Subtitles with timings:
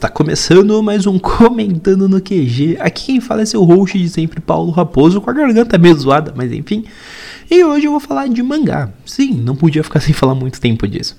[0.00, 2.78] Está começando mais um Comentando no QG.
[2.80, 6.32] Aqui quem fala é seu host de sempre, Paulo Raposo, com a garganta meio zoada,
[6.34, 6.86] mas enfim.
[7.50, 8.88] E hoje eu vou falar de mangá.
[9.04, 11.18] Sim, não podia ficar sem falar muito tempo disso.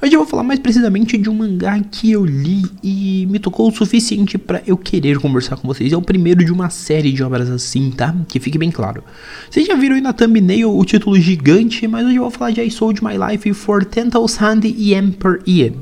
[0.00, 3.68] Hoje eu vou falar mais precisamente de um mangá que eu li e me tocou
[3.68, 5.92] o suficiente para eu querer conversar com vocês.
[5.92, 8.14] É o primeiro de uma série de obras assim, tá?
[8.28, 9.02] Que fique bem claro.
[9.50, 12.62] Vocês já viram aí na thumbnail o título gigante, mas hoje eu vou falar de
[12.62, 15.72] I Sold My Life for Tental Sand Yen per Year.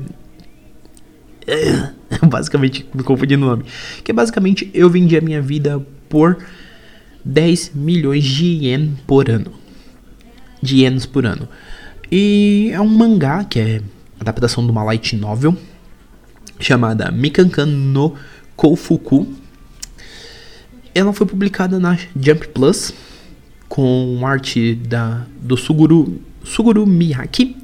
[2.29, 3.65] basicamente, me confundindo o nome.
[4.03, 6.37] Que é basicamente eu vendi a minha vida por
[7.23, 9.51] 10 milhões de ien por ano.
[10.61, 11.47] De ienes por ano.
[12.11, 13.81] E é um mangá que é
[14.19, 15.55] adaptação de uma light novel
[16.59, 18.15] chamada Mikankan no
[18.55, 19.27] Koufuku.
[20.95, 22.93] Ela foi publicada na Jump Plus
[23.67, 27.55] com arte da, do Suguru, Suguru Miyaki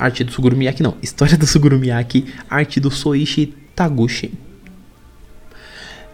[0.00, 4.32] arte do Suguru Miyaki não, história do Suguru Miyaki, arte do Soichi Taguchi.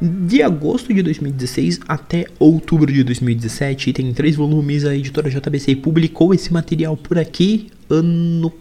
[0.03, 6.34] De agosto de 2016 até outubro de 2017, tem três volumes, a editora JBC publicou
[6.34, 8.53] esse material por aqui, ano...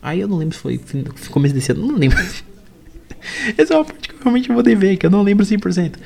[0.00, 0.80] Aí eu não lembro se foi
[1.28, 2.16] começo desse ano, não lembro.
[3.58, 5.96] Essa é uma parte que eu realmente vou dever, que eu não lembro 100%.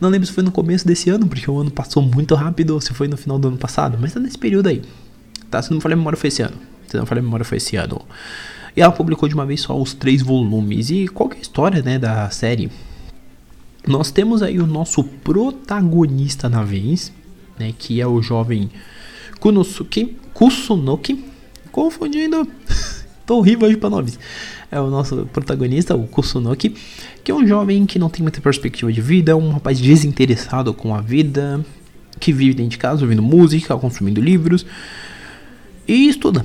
[0.00, 2.80] Não lembro se foi no começo desse ano, porque o ano passou muito rápido, ou
[2.80, 4.82] se foi no final do ano passado, mas tá nesse período aí.
[5.50, 5.60] Tá?
[5.60, 7.58] Se não me falei a memória, foi esse ano se não falei a memória, foi
[7.58, 8.00] esse ano.
[8.76, 10.90] E ela publicou de uma vez só os três volumes.
[10.90, 12.70] E qual é a história né, da série?
[13.86, 17.12] Nós temos aí o nosso protagonista na vez,
[17.58, 18.70] né, que é o jovem
[19.38, 21.24] Kunosuke, Kusunoki.
[21.70, 22.48] Confundindo.
[23.26, 24.18] Tô horrível hoje pra nomes.
[24.70, 26.74] É o nosso protagonista, o Kusunoki,
[27.22, 30.74] que é um jovem que não tem muita perspectiva de vida, é um rapaz desinteressado
[30.74, 31.64] com a vida,
[32.18, 34.66] que vive dentro de casa ouvindo música, consumindo livros
[35.86, 36.44] e estuda.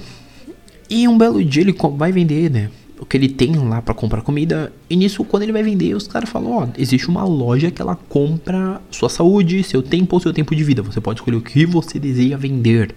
[0.89, 2.69] E um belo dia ele vai vender, né?
[2.99, 4.73] O que ele tem lá para comprar comida.
[4.89, 7.95] E nisso, quando ele vai vender, os caras falam: Ó, existe uma loja que ela
[7.95, 10.81] compra sua saúde, seu tempo ou seu tempo de vida.
[10.81, 12.93] Você pode escolher o que você deseja vender.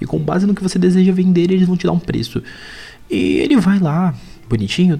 [0.00, 2.42] E com base no que você deseja vender, eles vão te dar um preço.
[3.08, 4.14] E ele vai lá,
[4.48, 4.98] bonitinho.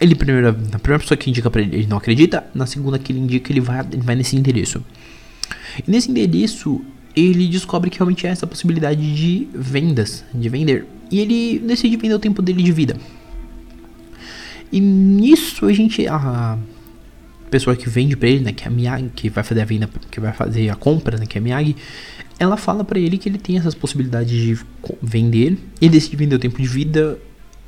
[0.00, 2.44] Ele primeiro, na primeira pessoa que indica para ele, ele não acredita.
[2.54, 4.84] Na segunda que ele indica, ele vai, ele vai nesse endereço.
[5.86, 6.82] E nesse endereço,
[7.18, 10.86] ele descobre que realmente é essa possibilidade de vendas, de vender.
[11.10, 12.96] E ele decide vender o tempo dele de vida.
[14.70, 16.06] E nisso a gente.
[16.06, 16.58] A
[17.50, 19.88] pessoa que vende pra ele, né, que é a Miyagi, que vai fazer a venda,
[20.10, 21.76] que vai fazer a compra, né, que é a Miyagi,
[22.38, 24.58] ela fala para ele que ele tem essas possibilidades de
[25.02, 25.56] vender.
[25.80, 27.18] Ele decide vender o tempo de vida.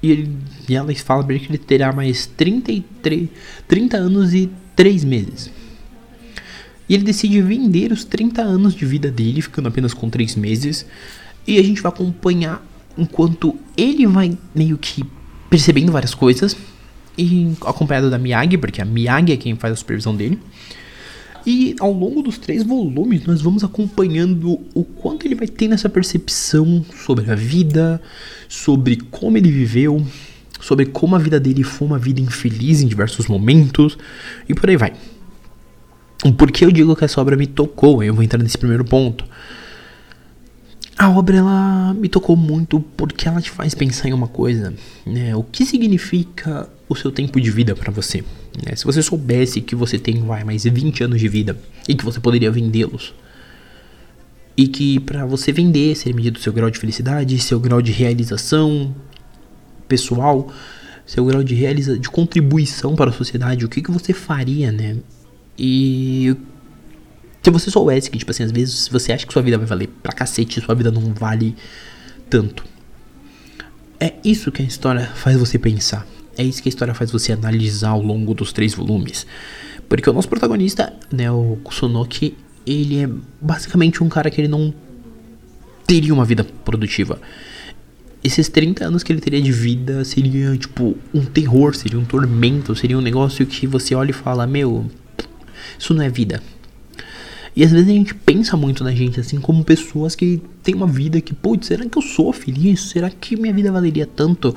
[0.02, 0.36] E, ele,
[0.68, 3.28] e ela fala pra ele que ele terá mais 33,
[3.66, 5.50] 30 anos e 3 meses.
[6.90, 10.84] E ele decide vender os 30 anos de vida dele, ficando apenas com 3 meses.
[11.46, 12.66] E a gente vai acompanhar
[12.98, 15.04] enquanto ele vai meio que
[15.48, 16.56] percebendo várias coisas.
[17.16, 20.40] E acompanhado da Miyagi, porque a Miyagi é quem faz a supervisão dele.
[21.46, 25.88] E ao longo dos três volumes, nós vamos acompanhando o quanto ele vai tendo essa
[25.88, 28.02] percepção sobre a vida,
[28.48, 30.04] sobre como ele viveu,
[30.60, 33.96] sobre como a vida dele foi uma vida infeliz em diversos momentos,
[34.48, 34.92] e por aí vai.
[36.36, 38.02] Por que eu digo que essa obra me tocou?
[38.02, 39.24] Eu vou entrar nesse primeiro ponto.
[40.98, 44.74] A obra ela me tocou muito porque ela te faz pensar em uma coisa,
[45.06, 45.34] né?
[45.34, 48.22] O que significa o seu tempo de vida para você?
[48.66, 48.76] Né?
[48.76, 51.56] Se você soubesse que você tem vai, mais 20 anos de vida
[51.88, 53.14] e que você poderia vendê-los,
[54.54, 58.94] e que para você vender seria medido seu grau de felicidade, seu grau de realização
[59.88, 60.52] pessoal,
[61.06, 64.98] seu grau de realiza de contribuição para a sociedade, o que, que você faria, né?
[65.62, 66.34] E
[67.42, 69.88] se você soubesse que, tipo assim, às vezes você acha que sua vida vai valer
[70.02, 71.54] pra cacete, sua vida não vale
[72.30, 72.64] tanto.
[74.00, 76.06] É isso que a história faz você pensar.
[76.38, 79.26] É isso que a história faz você analisar ao longo dos três volumes.
[79.86, 84.72] Porque o nosso protagonista, né, o Kusunoki, ele é basicamente um cara que ele não
[85.86, 87.20] teria uma vida produtiva.
[88.24, 92.74] Esses 30 anos que ele teria de vida seria, tipo, um terror, seria um tormento,
[92.74, 94.90] seria um negócio que você olha e fala, meu,
[95.78, 96.42] isso não é vida.
[97.54, 100.86] E às vezes a gente pensa muito na gente, assim, como pessoas que têm uma
[100.86, 102.80] vida que, putz, será que eu sou feliz?
[102.90, 104.54] Será que minha vida valeria tanto?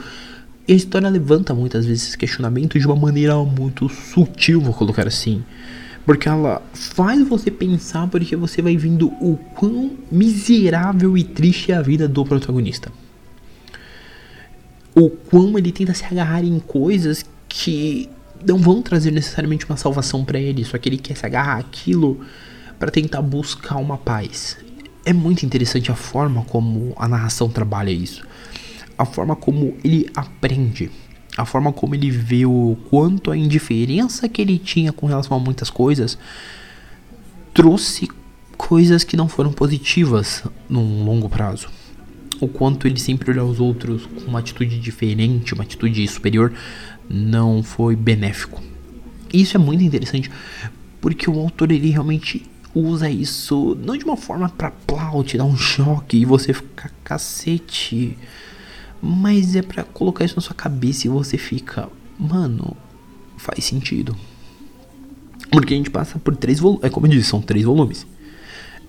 [0.67, 5.07] E a história levanta muitas vezes esse questionamento de uma maneira muito sutil, vou colocar
[5.07, 5.43] assim.
[6.05, 11.75] Porque ela faz você pensar porque você vai vendo o quão miserável e triste é
[11.75, 12.91] a vida do protagonista.
[14.95, 18.09] O quão ele tenta se agarrar em coisas que
[18.45, 22.19] não vão trazer necessariamente uma salvação para ele, só que ele quer se agarrar aquilo
[22.79, 24.57] para tentar buscar uma paz.
[25.05, 28.25] É muito interessante a forma como a narração trabalha isso.
[28.97, 30.91] A forma como ele aprende.
[31.35, 35.39] a forma como ele vê o quanto a indiferença que ele tinha com relação a
[35.39, 36.17] muitas coisas
[37.53, 38.07] trouxe
[38.57, 41.69] coisas que não foram positivas num longo prazo.
[42.39, 46.51] O quanto ele sempre olhou os outros com uma atitude diferente, uma atitude superior,
[47.09, 48.61] não foi benéfico.
[49.33, 50.29] Isso é muito interessante,
[51.01, 52.45] porque o autor ele realmente
[52.75, 56.91] usa isso não de uma forma pra plau, te dar um choque e você ficar
[57.03, 58.17] cacete,
[59.01, 62.75] mas é para colocar isso na sua cabeça e você fica, mano,
[63.37, 64.15] faz sentido.
[65.51, 68.07] Porque a gente passa por três volumes, é como eu disse, são três volumes.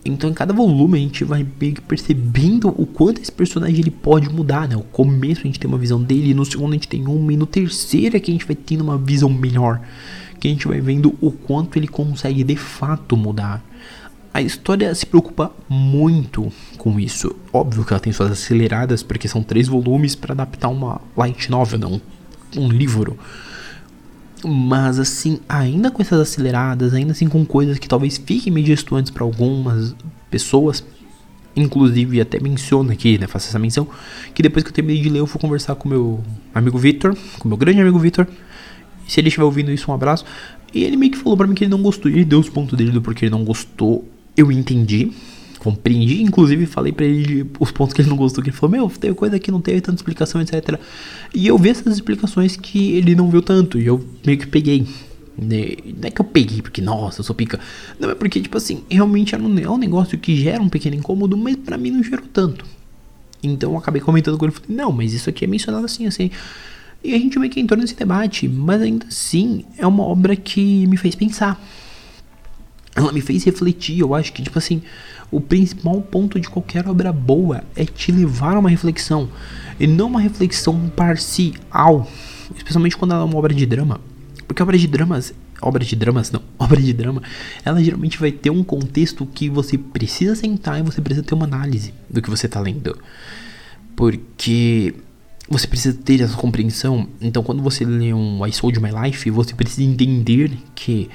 [0.04, 1.46] Então em cada volume a gente vai
[1.88, 4.76] percebendo o quanto esse personagem ele pode mudar, né?
[4.76, 7.36] O começo a gente tem uma visão dele, no segundo a gente tem uma, e
[7.36, 9.80] no terceiro é que a gente vai tendo uma visão melhor.
[10.38, 13.64] Que a gente vai vendo o quanto ele consegue de fato mudar.
[14.32, 17.34] A história se preocupa muito com isso.
[17.52, 21.78] Óbvio que ela tem suas aceleradas, porque são três volumes para adaptar uma light novel,
[21.78, 22.00] não
[22.56, 23.18] um livro.
[24.44, 29.10] Mas assim, ainda com essas aceleradas, ainda assim com coisas que talvez fiquem meio distantes
[29.10, 29.94] para algumas
[30.30, 30.84] pessoas,
[31.56, 33.88] inclusive até menciono aqui, né, faço essa menção,
[34.34, 36.22] que depois que eu terminei de ler eu fui conversar com meu
[36.54, 38.26] amigo Victor, com meu grande amigo Victor.
[39.08, 40.24] Se ele estiver ouvindo isso, um abraço.
[40.72, 42.10] E ele meio que falou para mim que ele não gostou.
[42.10, 44.08] Ele deu os pontos dele do porquê ele não gostou.
[44.36, 45.12] Eu entendi
[45.64, 48.90] compreendi, inclusive falei para ele os pontos que ele não gostou, que ele falou, meu,
[48.90, 50.78] teve coisa que não teve tanta explicação, etc.
[51.34, 54.86] E eu vi essas explicações que ele não viu tanto, e eu meio que peguei.
[55.36, 55.76] Né?
[55.98, 57.58] Não é que eu peguei porque, nossa, eu sou pica.
[57.98, 61.56] Não, é porque, tipo assim, realmente é um negócio que gera um pequeno incômodo, mas
[61.56, 62.64] para mim não gerou tanto.
[63.42, 66.30] Então eu acabei comentando com ele, falei, não, mas isso aqui é mencionado assim, assim.
[67.02, 70.86] E a gente meio que entrou nesse debate, mas ainda assim é uma obra que
[70.86, 71.60] me fez pensar.
[72.94, 74.82] Ela me fez refletir, eu acho que, tipo assim,
[75.30, 79.28] o principal ponto de qualquer obra boa é te levar a uma reflexão.
[79.80, 82.08] E não uma reflexão parcial.
[82.56, 84.00] Especialmente quando ela é uma obra de drama.
[84.46, 85.34] Porque obra de dramas.
[85.60, 86.42] Obra de dramas, não.
[86.58, 87.22] Obra de drama.
[87.64, 91.46] Ela geralmente vai ter um contexto que você precisa sentar e você precisa ter uma
[91.46, 92.96] análise do que você está lendo.
[93.96, 94.94] Porque
[95.48, 97.08] você precisa ter essa compreensão.
[97.20, 101.08] Então, quando você lê um I Sold My Life, você precisa entender que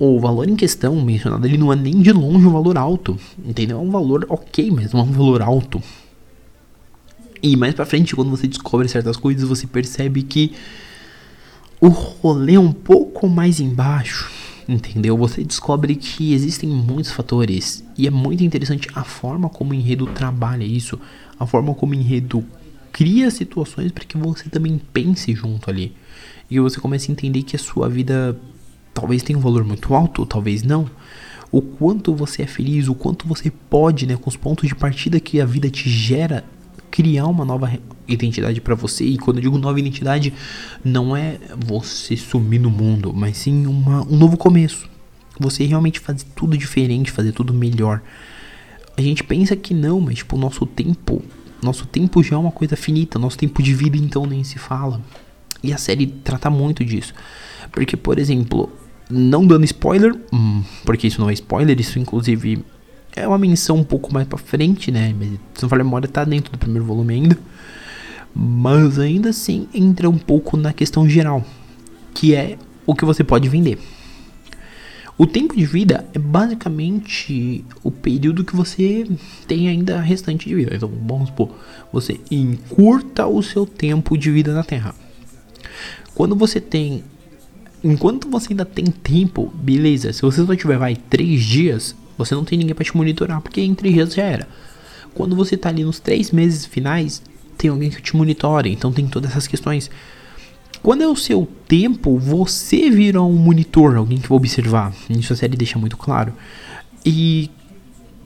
[0.00, 3.78] o valor em questão mencionado ele não é nem de longe um valor alto, entendeu?
[3.78, 5.82] É um valor ok, mas é um valor alto.
[7.42, 10.52] E mais pra frente, quando você descobre certas coisas, você percebe que
[11.78, 14.30] o rolê é um pouco mais embaixo,
[14.66, 15.18] entendeu?
[15.18, 20.06] Você descobre que existem muitos fatores e é muito interessante a forma como o enredo
[20.06, 20.98] trabalha isso,
[21.38, 22.42] a forma como o enredo
[22.90, 25.94] cria situações para que você também pense junto ali.
[26.50, 28.34] E você comece a entender que a sua vida
[29.00, 30.88] talvez tenha um valor muito alto, talvez não.
[31.50, 35.18] O quanto você é feliz, o quanto você pode, né, com os pontos de partida
[35.18, 36.44] que a vida te gera,
[36.90, 37.72] criar uma nova
[38.06, 39.04] identidade para você.
[39.04, 40.34] E quando eu digo nova identidade,
[40.84, 44.88] não é você sumir no mundo, mas sim uma, um novo começo.
[45.38, 48.02] Você realmente fazer tudo diferente, fazer tudo melhor.
[48.96, 51.22] A gente pensa que não, mas tipo, o nosso tempo,
[51.62, 55.00] nosso tempo já é uma coisa finita, nosso tempo de vida então nem se fala.
[55.62, 57.14] E a série trata muito disso.
[57.72, 58.70] Porque, por exemplo,
[59.10, 60.14] não dando spoiler,
[60.84, 62.64] porque isso não é spoiler, isso inclusive
[63.14, 65.14] é uma menção um pouco mais pra frente, né?
[65.54, 67.38] Se não falar memória, tá dentro do primeiro volume ainda.
[68.34, 71.44] Mas ainda assim entra um pouco na questão geral,
[72.14, 73.78] que é o que você pode vender.
[75.18, 79.06] O tempo de vida é basicamente o período que você
[79.46, 80.74] tem ainda restante de vida.
[80.74, 81.50] Então, vamos supor,
[81.92, 84.94] você encurta o seu tempo de vida na Terra.
[86.14, 87.04] Quando você tem
[87.82, 90.12] enquanto você ainda tem tempo, beleza.
[90.12, 93.60] Se você só tiver, vai, três dias, você não tem ninguém para te monitorar, porque
[93.60, 94.48] em três dias já era.
[95.14, 97.22] Quando você tá ali nos três meses finais,
[97.56, 99.90] tem alguém que te monitore, então tem todas essas questões.
[100.82, 104.94] Quando é o seu tempo, você vira um monitor, alguém que vai observar.
[105.10, 106.32] Isso a série deixa muito claro.
[107.04, 107.50] E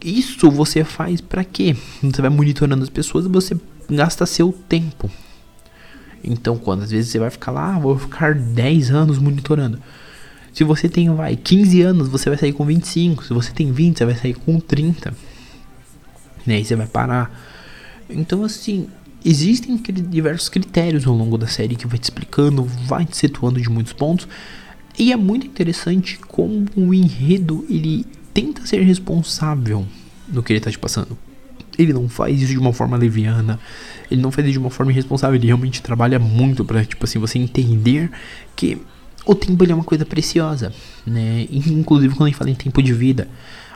[0.04, 1.74] isso você faz para quê?
[2.02, 3.56] Você vai monitorando as pessoas e você
[3.90, 5.10] gasta seu tempo.
[6.24, 9.78] Então, quando às vezes você vai ficar lá, ah, vou ficar 10 anos monitorando.
[10.52, 13.24] Se você tem, vai, 15 anos, você vai sair com 25.
[13.24, 15.12] Se você tem 20, você vai sair com 30.
[16.46, 16.60] Né?
[16.60, 17.30] E você vai parar.
[18.08, 18.88] Então, assim,
[19.24, 23.68] existem diversos critérios ao longo da série que vai te explicando, vai te situando de
[23.68, 24.28] muitos pontos.
[24.96, 29.84] E é muito interessante como o enredo ele tenta ser responsável
[30.28, 31.18] no que ele está te passando.
[31.78, 33.58] Ele não faz isso de uma forma leviana,
[34.10, 37.18] ele não faz isso de uma forma irresponsável, ele realmente trabalha muito para tipo assim,
[37.18, 38.10] você entender
[38.54, 38.78] que
[39.26, 40.72] o tempo é uma coisa preciosa,
[41.06, 41.46] né?
[41.50, 43.28] Inclusive quando a gente fala em tempo de vida,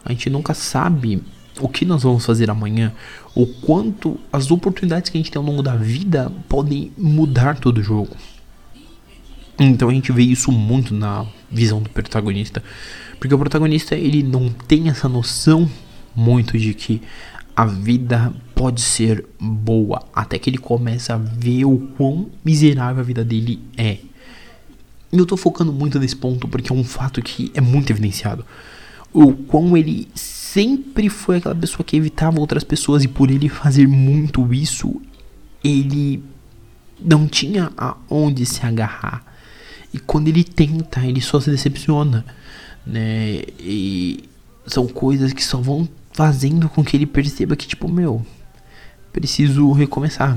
[0.04, 1.22] a gente nunca sabe
[1.60, 2.92] o que nós vamos fazer amanhã,
[3.34, 7.78] o quanto as oportunidades que a gente tem ao longo da vida podem mudar todo
[7.78, 8.16] o jogo.
[9.58, 12.62] Então a gente vê isso muito na visão do protagonista.
[13.18, 15.68] Porque o protagonista ele não tem essa noção
[16.14, 17.02] muito de que
[17.58, 20.06] a vida pode ser boa.
[20.14, 23.98] Até que ele começa a ver o quão miserável a vida dele é.
[25.12, 28.46] E eu tô focando muito nesse ponto porque é um fato que é muito evidenciado.
[29.12, 33.88] O quão ele sempre foi aquela pessoa que evitava outras pessoas e por ele fazer
[33.88, 35.02] muito isso,
[35.64, 36.22] ele
[37.04, 39.24] não tinha aonde se agarrar.
[39.92, 42.24] E quando ele tenta, ele só se decepciona,
[42.86, 43.42] né?
[43.58, 44.22] E
[44.64, 45.88] são coisas que só vão
[46.18, 48.26] fazendo com que ele perceba que tipo, meu,
[49.12, 50.36] preciso recomeçar.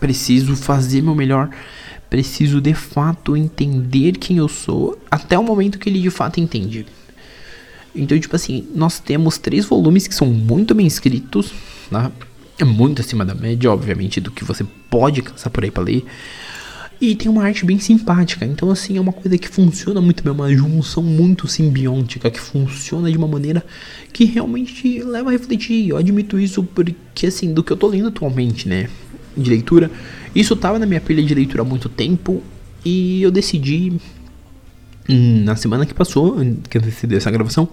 [0.00, 1.48] Preciso fazer meu melhor.
[2.08, 6.86] Preciso de fato entender quem eu sou até o momento que ele de fato entende.
[7.94, 11.52] Então, tipo assim, nós temos três volumes que são muito bem escritos,
[11.88, 12.10] né?
[12.58, 16.04] É muito acima da média, obviamente, do que você pode caçar por aí pra ler.
[17.00, 18.44] E tem uma arte bem simpática.
[18.44, 23.10] Então, assim, é uma coisa que funciona muito bem, uma junção muito simbiótica, que funciona
[23.10, 23.64] de uma maneira
[24.12, 25.88] que realmente leva a refletir.
[25.88, 28.90] Eu admito isso porque, assim, do que eu tô lendo atualmente, né?
[29.34, 29.90] De leitura.
[30.34, 32.42] Isso tava na minha pilha de leitura há muito tempo.
[32.84, 33.94] E eu decidi,
[35.08, 36.36] na semana que passou,
[36.68, 37.66] que eu decidi essa gravação,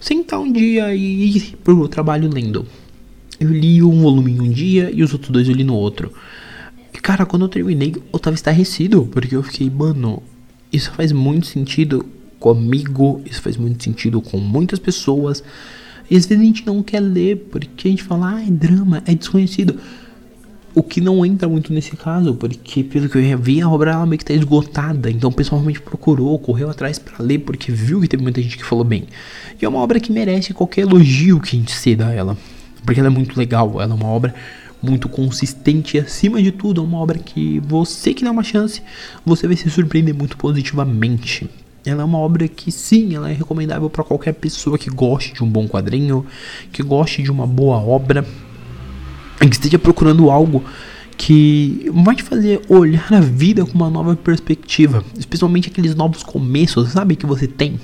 [0.00, 2.66] sentar um dia e ir pro trabalho lendo.
[3.38, 6.12] Eu li um volume em um dia e os outros dois eu li no outro.
[6.92, 10.22] E cara, quando eu terminei, eu tava estarrecido, porque eu fiquei, mano,
[10.72, 12.04] isso faz muito sentido
[12.38, 15.42] comigo, isso faz muito sentido com muitas pessoas.
[16.10, 19.02] E às vezes a gente não quer ler porque a gente fala, ah, é drama,
[19.06, 19.78] é desconhecido.
[20.74, 24.06] O que não entra muito nesse caso, porque pelo que eu vi, a obra ela
[24.06, 25.10] meio que tá esgotada.
[25.10, 28.56] Então o pessoal realmente procurou, correu atrás para ler, porque viu que teve muita gente
[28.56, 29.06] que falou bem.
[29.60, 32.36] E é uma obra que merece qualquer elogio que a gente ceda a ela.
[32.84, 34.34] Porque ela é muito legal, ela é uma obra
[34.82, 38.82] muito consistente e acima de tudo é uma obra que você que dá uma chance,
[39.24, 41.48] você vai se surpreender muito positivamente.
[41.84, 45.42] Ela é uma obra que sim, ela é recomendável para qualquer pessoa que goste de
[45.42, 46.26] um bom quadrinho,
[46.72, 48.24] que goste de uma boa obra,
[49.38, 50.62] que esteja procurando algo
[51.16, 56.90] que vai te fazer olhar a vida com uma nova perspectiva, especialmente aqueles novos começos,
[56.90, 57.78] sabe que você tem.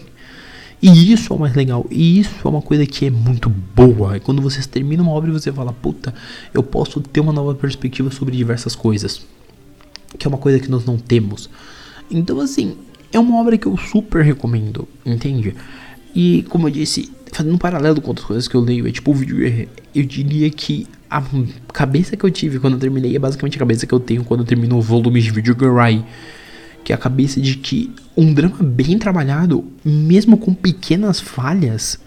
[0.81, 1.87] E isso é o mais legal.
[1.91, 4.17] E isso é uma coisa que é muito boa.
[4.17, 6.15] É quando você termina uma obra e você fala, puta,
[6.53, 9.27] eu posso ter uma nova perspectiva sobre diversas coisas.
[10.19, 11.49] Que é uma coisa que nós não temos.
[12.11, 12.77] Então, assim,
[13.13, 15.55] é uma obra que eu super recomendo, entende?
[16.15, 19.15] E, como eu disse, fazendo um paralelo com outras coisas que eu leio, é tipo,
[19.95, 21.23] eu diria que a
[21.73, 24.41] cabeça que eu tive quando eu terminei é basicamente a cabeça que eu tenho quando
[24.41, 26.05] eu termino o volume de Video Gurai
[26.87, 31.99] que a cabeça de que um drama bem trabalhado, mesmo com pequenas falhas,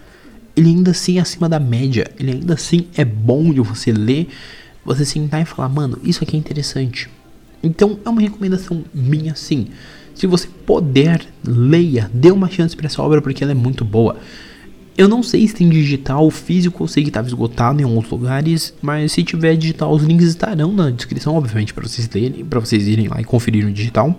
[0.56, 4.28] ele ainda assim é acima da média, ele ainda assim é bom de você ler,
[4.82, 7.10] você sentar e falar, mano, isso aqui é interessante.
[7.62, 9.66] Então é uma recomendação minha sim.
[10.14, 14.16] Se você puder, leia, dê uma chance para essa obra porque ela é muito boa.
[14.96, 18.72] Eu não sei se tem digital, físico, eu sei que estava esgotado em alguns lugares,
[18.80, 22.88] mas se tiver digital, os links estarão na descrição, obviamente, para vocês lerem, para vocês
[22.88, 24.18] irem lá e conferir no digital.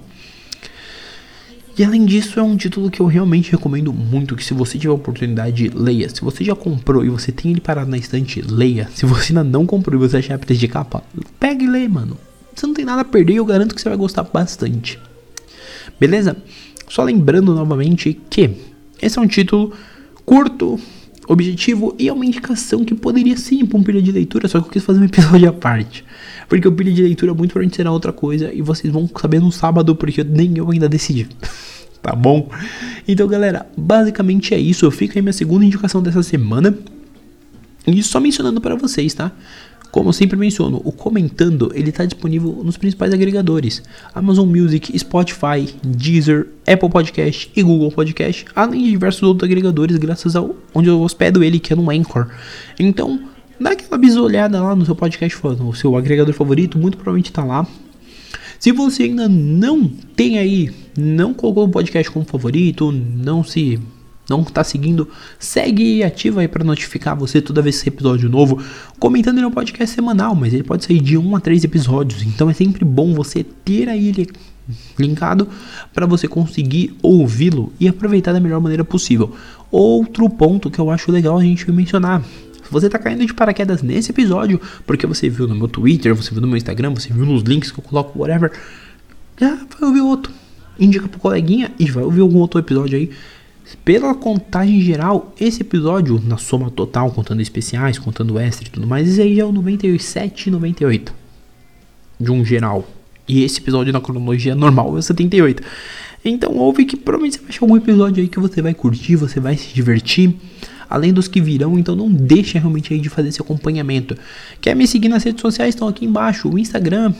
[1.78, 4.92] E além disso, é um título que eu realmente recomendo muito que se você tiver
[4.92, 6.10] a oportunidade, leia.
[6.10, 8.90] Se você já comprou e você tem ele parado na estante, leia.
[8.94, 11.02] Se você ainda não comprou e você achar preço de capa,
[11.40, 12.18] pega e lê, mano.
[12.54, 15.00] Você não tem nada a perder e eu garanto que você vai gostar bastante.
[16.00, 16.36] Beleza?
[16.90, 18.52] Só lembrando novamente que
[19.02, 19.74] esse é um título
[20.26, 20.78] curto,
[21.32, 24.68] objetivo e é uma indicação que poderia sim para um pilha de leitura, só que
[24.68, 26.04] eu quis fazer um episódio à parte.
[26.50, 29.52] Porque o pilha de leitura muito provavelmente será outra coisa e vocês vão saber no
[29.52, 31.28] sábado, porque nem eu ainda decidi.
[32.02, 32.50] tá bom?
[33.08, 34.86] Então, galera, basicamente é isso.
[34.86, 36.78] Eu fico aí minha segunda indicação dessa semana.
[37.88, 39.32] E só mencionando para vocês, tá?
[39.92, 43.84] Como eu sempre menciono, o Comentando ele está disponível nos principais agregadores:
[44.16, 50.36] Amazon Music, Spotify, Deezer, Apple Podcast e Google Podcast, além de diversos outros agregadores, graças
[50.36, 52.28] ao onde eu hospedo ele, que é no Anchor.
[52.80, 53.20] Então,
[53.60, 57.68] dá aquela bisolhada lá no seu podcast, no seu agregador favorito, muito provavelmente está lá.
[58.58, 63.80] Se você ainda não tem aí, não colocou o podcast como favorito, não se
[64.30, 65.08] não tá seguindo,
[65.40, 68.62] segue e ativa aí para notificar você toda vez que esse episódio novo.
[69.00, 72.22] Comentando ele é um podcast semanal, mas ele pode sair de 1 a 3 episódios.
[72.24, 74.28] Então é sempre bom você ter aí ele
[74.98, 75.48] linkado
[75.94, 79.36] para você conseguir ouvi-lo e aproveitar da melhor maneira possível.
[79.70, 82.22] Outro ponto que eu acho legal a gente mencionar.
[82.22, 86.32] Se você tá caindo de paraquedas nesse episódio, porque você viu no meu Twitter, você
[86.32, 88.52] viu no meu Instagram, você viu nos links que eu coloco, whatever,
[89.38, 90.32] já vai ouvir outro.
[90.80, 93.12] Indica pro coleguinha e vai ouvir algum outro episódio aí
[93.78, 99.08] pela contagem geral, esse episódio, na soma total, contando especiais, contando extra e tudo mais,
[99.08, 101.14] esse aí já é o 97 e 98.
[102.20, 102.88] De um geral.
[103.28, 105.64] E esse episódio na cronologia normal é o 78.
[106.24, 109.40] Então ouve que provavelmente você vai achar algum episódio aí que você vai curtir, você
[109.40, 110.36] vai se divertir.
[110.90, 114.18] Além dos que virão, então não deixa realmente aí de fazer esse acompanhamento.
[114.60, 115.74] Quer me seguir nas redes sociais?
[115.74, 116.50] Estão aqui embaixo.
[116.50, 117.14] O Instagram,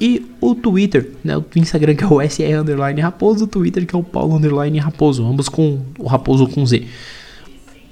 [0.00, 1.36] e o Twitter, né?
[1.36, 4.78] O Instagram que é o SR Underline Raposo, o Twitter que é o Paulo Underline
[4.78, 6.84] Raposo, ambos com o Raposo com Z.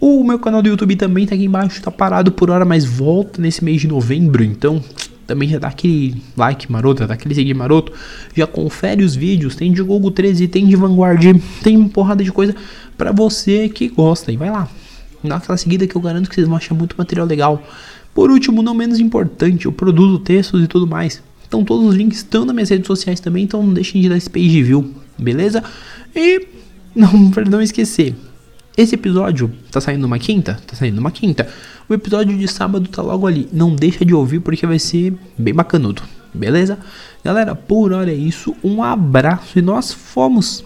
[0.00, 3.40] O meu canal do YouTube também tá aqui embaixo, tá parado por hora, mas volta
[3.40, 4.82] nesse mês de novembro, então
[5.26, 7.92] também já dá aquele like maroto, dá aquele seguir maroto,
[8.34, 11.24] já confere os vídeos, tem de Google 13, tem de Vanguard,
[11.62, 12.54] tem uma porrada de coisa
[12.96, 14.68] para você que gosta, e vai lá,
[15.24, 17.62] dá aquela seguida que eu garanto que vocês vão achar muito material legal.
[18.14, 21.22] Por último, não menos importante, eu produzo textos e tudo mais.
[21.46, 24.16] Então todos os links estão nas minhas redes sociais também, então não deixem de dar
[24.16, 25.62] esse page view, beleza?
[26.14, 26.46] E
[26.94, 28.14] não, perdão esquecer.
[28.76, 30.60] Esse episódio tá saindo uma quinta?
[30.66, 31.48] Tá saindo uma quinta.
[31.88, 33.48] O episódio de sábado tá logo ali.
[33.50, 36.02] Não deixa de ouvir porque vai ser bem bacanudo.
[36.34, 36.78] Beleza?
[37.24, 38.54] Galera, por hora é isso.
[38.62, 40.62] Um abraço e nós fomos.